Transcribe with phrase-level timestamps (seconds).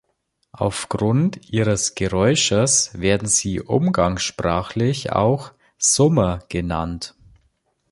[0.53, 7.13] Aufgrund ihres Geräusches werden sie umgangssprachlich auch Summer genannt.